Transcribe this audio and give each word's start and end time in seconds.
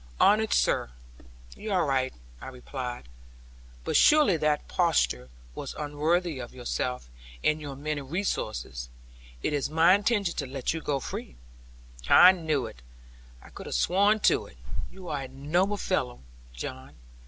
'Honoured 0.19 0.51
sir, 0.51 0.89
you 1.55 1.71
are 1.71 1.85
right,' 1.85 2.15
I 2.41 2.47
replied; 2.47 3.07
'but 3.83 3.95
surely 3.95 4.35
that 4.35 4.67
posture 4.67 5.29
was 5.53 5.75
unworthy 5.77 6.39
of 6.39 6.55
yourself, 6.55 7.07
and 7.43 7.61
your 7.61 7.75
many 7.75 8.01
resources. 8.01 8.89
It 9.43 9.53
is 9.53 9.69
my 9.69 9.93
intention 9.93 10.33
to 10.37 10.47
let 10.47 10.73
you 10.73 10.81
go 10.81 10.99
free.' 10.99 11.35
'I 12.09 12.31
knew 12.31 12.65
it. 12.65 12.81
I 13.43 13.49
could 13.49 13.67
have 13.67 13.75
sworn 13.75 14.19
to 14.21 14.47
it. 14.47 14.57
You 14.89 15.07
are 15.07 15.21
a 15.21 15.27
noble 15.27 15.77
fellow, 15.77 16.21
John. 16.51 16.95